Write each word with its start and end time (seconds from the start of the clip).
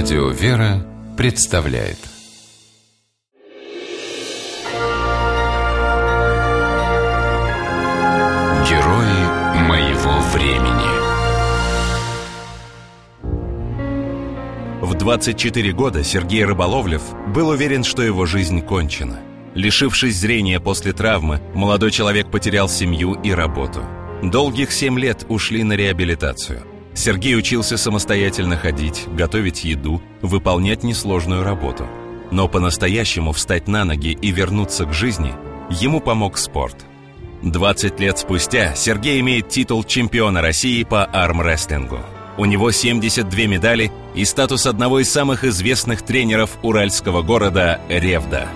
Радио 0.00 0.28
«Вера» 0.28 0.86
представляет 1.16 1.98
Герои 8.68 9.22
моего 9.66 10.20
времени 10.32 10.88
В 14.82 14.94
24 14.94 15.72
года 15.72 16.04
Сергей 16.04 16.44
Рыболовлев 16.44 17.02
был 17.34 17.48
уверен, 17.48 17.82
что 17.82 18.02
его 18.02 18.24
жизнь 18.24 18.62
кончена. 18.62 19.18
Лишившись 19.56 20.14
зрения 20.14 20.60
после 20.60 20.92
травмы, 20.92 21.40
молодой 21.56 21.90
человек 21.90 22.30
потерял 22.30 22.68
семью 22.68 23.14
и 23.14 23.32
работу. 23.32 23.82
Долгих 24.22 24.70
семь 24.70 24.96
лет 24.96 25.26
ушли 25.28 25.64
на 25.64 25.72
реабилитацию– 25.72 26.62
Сергей 26.98 27.36
учился 27.36 27.76
самостоятельно 27.76 28.56
ходить, 28.56 29.04
готовить 29.12 29.62
еду, 29.62 30.02
выполнять 30.20 30.82
несложную 30.82 31.44
работу. 31.44 31.86
Но 32.32 32.48
по-настоящему 32.48 33.30
встать 33.30 33.68
на 33.68 33.84
ноги 33.84 34.18
и 34.20 34.32
вернуться 34.32 34.84
к 34.84 34.92
жизни 34.92 35.32
ему 35.70 36.00
помог 36.00 36.36
спорт. 36.36 36.74
20 37.42 38.00
лет 38.00 38.18
спустя 38.18 38.74
Сергей 38.74 39.20
имеет 39.20 39.48
титул 39.48 39.84
чемпиона 39.84 40.42
России 40.42 40.82
по 40.82 41.04
армрестлингу. 41.04 42.00
У 42.36 42.44
него 42.46 42.72
72 42.72 43.46
медали 43.46 43.92
и 44.16 44.24
статус 44.24 44.66
одного 44.66 44.98
из 44.98 45.08
самых 45.08 45.44
известных 45.44 46.02
тренеров 46.02 46.58
уральского 46.64 47.22
города 47.22 47.80
Ревда. 47.88 48.48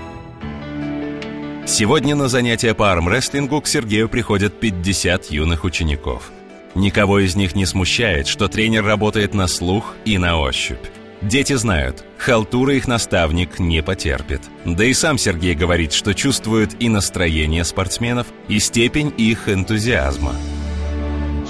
Сегодня 1.65 2.17
на 2.17 2.27
занятия 2.27 2.75
по 2.75 2.91
армрестлингу 2.91 3.61
к 3.61 3.69
Сергею 3.69 4.09
приходят 4.09 4.59
50 4.59 5.31
юных 5.31 5.63
учеников– 5.63 6.33
Никого 6.75 7.19
из 7.19 7.37
них 7.37 7.55
не 7.55 7.67
смущает, 7.67 8.27
что 8.27 8.49
тренер 8.49 8.85
работает 8.85 9.35
на 9.35 9.47
слух 9.47 9.95
и 10.05 10.17
на 10.17 10.39
ощупь. 10.39 10.87
Дети 11.21 11.53
знают, 11.53 12.05
халтура 12.19 12.75
их 12.75 12.89
наставник 12.89 13.61
не 13.61 13.83
потерпит. 13.83 14.43
Да 14.65 14.85
и 14.85 14.93
сам 14.93 15.19
Сергей 15.19 15.55
говорит, 15.55 15.93
что 15.93 16.15
чувствует 16.15 16.83
и 16.83 16.89
настроение 16.89 17.65
спортсменов, 17.65 18.27
и 18.49 18.59
степень 18.59 19.13
их 19.17 19.49
энтузиазма. 19.49 20.33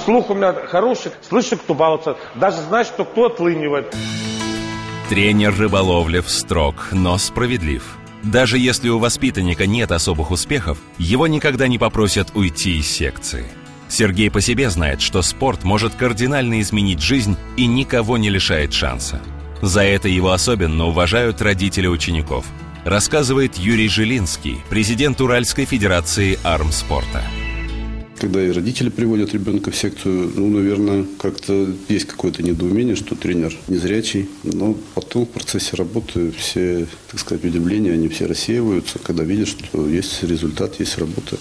Слух 0.05 0.29
у 0.31 0.35
меня 0.35 0.53
хороший, 0.53 1.13
слышу, 1.27 1.57
кто 1.57 1.75
балуется, 1.75 2.17
даже 2.35 2.59
знаешь, 2.63 2.89
что 2.89 3.05
кто 3.05 3.27
отлынивает. 3.27 3.95
Тренер 5.09 5.57
Рыболовлев 5.57 6.29
строг, 6.29 6.89
но 6.91 7.17
справедлив. 7.17 7.97
Даже 8.25 8.59
если 8.59 8.89
у 8.89 8.99
воспитанника 8.99 9.67
нет 9.67 9.91
особых 9.91 10.31
успехов, 10.31 10.79
его 10.99 11.27
никогда 11.27 11.67
не 11.67 11.79
попросят 11.79 12.29
уйти 12.35 12.79
из 12.79 12.91
секции– 12.91 13.47
Сергей 13.93 14.31
по 14.31 14.41
себе 14.41 14.71
знает, 14.71 15.03
что 15.03 15.21
спорт 15.21 15.65
может 15.65 15.95
кардинально 15.95 16.63
изменить 16.63 17.03
жизнь 17.03 17.37
и 17.59 17.67
никого 17.67 18.17
не 18.17 18.31
лишает 18.31 18.73
шанса. 18.73 19.21
За 19.61 19.83
это 19.83 20.09
его 20.09 20.33
особенно 20.33 20.87
уважают 20.87 21.43
родители 21.43 21.87
учеников, 21.87 22.47
рассказывает 22.87 23.59
Юрий 23.59 23.89
Жилинский, 23.89 24.57
президент 24.71 25.21
Уральской 25.21 25.67
Федерации 25.67 26.39
армспорта. 26.43 27.23
Когда 28.19 28.43
и 28.43 28.51
родители 28.51 28.89
приводят 28.89 29.35
ребенка 29.35 29.71
в 29.71 29.77
секцию, 29.77 30.33
ну, 30.37 30.49
наверное, 30.49 31.05
как-то 31.19 31.69
есть 31.91 32.07
какое-то 32.07 32.43
недоумение, 32.43 32.97
что 32.97 33.15
тренер 33.15 33.55
незрячий. 33.69 34.31
Но 34.43 34.75
потом 34.95 35.27
в 35.27 35.31
процессе 35.31 35.77
работы 35.77 36.31
все, 36.31 36.87
так 37.11 37.21
сказать, 37.21 37.45
удивления, 37.45 37.93
они 37.93 38.09
все 38.09 38.25
рассеиваются, 38.25 38.99
когда 39.01 39.23
видят, 39.23 39.49
что 39.49 39.87
есть 39.87 40.23
результат, 40.23 40.81
есть 40.81 40.97
работа. 40.97 41.37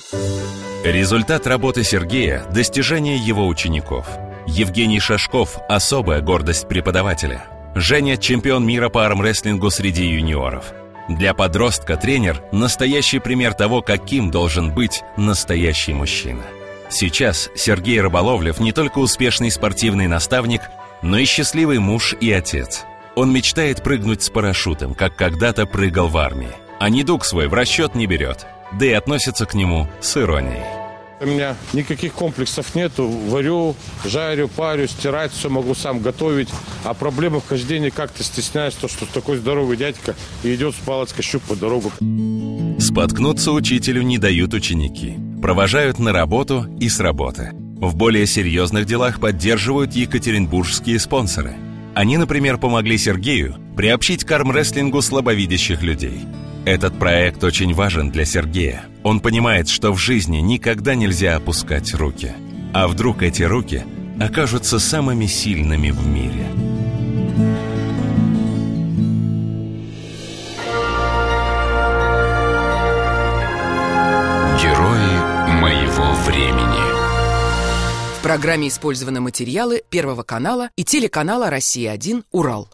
Результат 0.91 1.47
работы 1.47 1.85
Сергея– 1.85 2.43
достижение 2.53 3.15
его 3.15 3.47
учеников. 3.47 4.09
Евгений 4.45 4.99
Шашков– 4.99 5.57
особая 5.69 6.19
гордость 6.19 6.67
преподавателя. 6.67 7.45
Женя– 7.75 8.17
чемпион 8.17 8.65
мира 8.65 8.89
по 8.89 9.05
армрестлингу 9.05 9.69
среди 9.69 10.05
юниоров. 10.05 10.73
Для 11.07 11.33
подростка 11.33 11.95
тренер– 11.95 12.43
настоящий 12.51 13.19
пример 13.19 13.53
того, 13.53 13.81
каким 13.81 14.31
должен 14.31 14.73
быть 14.73 15.01
настоящий 15.15 15.93
мужчина. 15.93 16.43
Сейчас 16.89 17.49
Сергей 17.55 18.01
Рыболовлев 18.01 18.59
не 18.59 18.73
только 18.73 18.99
успешный 18.99 19.49
спортивный 19.49 20.07
наставник, 20.07 20.59
но 21.01 21.17
и 21.17 21.23
счастливый 21.23 21.79
муж 21.79 22.17
и 22.19 22.33
отец. 22.33 22.83
Он 23.15 23.31
мечтает 23.31 23.81
прыгнуть 23.81 24.23
с 24.23 24.29
парашютом, 24.29 24.93
как 24.93 25.15
когда-то 25.15 25.65
прыгал 25.65 26.09
в 26.09 26.17
армии. 26.17 26.51
А 26.81 26.89
недуг 26.89 27.23
свой 27.23 27.47
в 27.47 27.53
расчет 27.53 27.95
не 27.95 28.07
берет– 28.07 28.45
да 28.79 28.85
и 28.85 28.91
относятся 28.91 29.45
к 29.45 29.53
нему 29.53 29.87
с 29.99 30.17
иронией. 30.17 30.80
У 31.21 31.25
меня 31.27 31.55
никаких 31.73 32.13
комплексов 32.13 32.73
нету. 32.73 33.07
Варю, 33.07 33.75
жарю, 34.03 34.47
парю, 34.47 34.87
стирать, 34.87 35.31
все 35.31 35.49
могу 35.49 35.75
сам 35.75 35.99
готовить. 35.99 36.49
А 36.83 36.95
проблема 36.95 37.39
в 37.39 37.47
хождении 37.47 37.91
как-то 37.91 38.23
стесняюсь, 38.23 38.73
то, 38.73 38.87
что 38.87 39.05
такой 39.05 39.37
здоровый 39.37 39.77
дядька 39.77 40.15
идет 40.43 40.73
с 40.73 40.79
палочкой 40.79 41.23
щуп 41.23 41.43
по 41.43 41.55
дорогу. 41.55 41.91
Споткнуться 42.79 43.51
учителю 43.51 44.01
не 44.01 44.17
дают 44.17 44.55
ученики. 44.55 45.15
Провожают 45.39 45.99
на 45.99 46.11
работу 46.11 46.65
и 46.79 46.89
с 46.89 46.99
работы. 46.99 47.51
В 47.53 47.95
более 47.95 48.25
серьезных 48.25 48.87
делах 48.87 49.19
поддерживают 49.19 49.93
екатеринбургские 49.93 50.97
спонсоры. 50.99 51.55
Они, 51.93 52.17
например, 52.17 52.57
помогли 52.57 52.97
Сергею 52.97 53.57
приобщить 53.77 54.23
к 54.23 54.31
армрестлингу 54.31 55.03
слабовидящих 55.03 55.83
людей– 55.83 56.21
этот 56.65 56.97
проект 56.99 57.43
очень 57.43 57.73
важен 57.73 58.11
для 58.11 58.25
Сергея. 58.25 58.85
Он 59.03 59.19
понимает, 59.19 59.67
что 59.67 59.91
в 59.91 59.97
жизни 59.97 60.37
никогда 60.37 60.95
нельзя 60.95 61.35
опускать 61.35 61.93
руки. 61.93 62.33
А 62.73 62.87
вдруг 62.87 63.23
эти 63.23 63.43
руки 63.43 63.83
окажутся 64.19 64.79
самыми 64.79 65.25
сильными 65.25 65.89
в 65.89 66.05
мире? 66.05 66.45
Герои 74.61 75.59
моего 75.59 76.13
времени. 76.25 76.81
В 78.19 78.23
программе 78.23 78.67
использованы 78.67 79.19
материалы 79.19 79.81
Первого 79.89 80.21
канала 80.21 80.69
и 80.75 80.83
телеканала 80.83 81.49
«Россия-1 81.49 82.23
Урал». 82.31 82.69